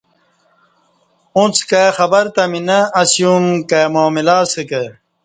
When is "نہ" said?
2.67-2.79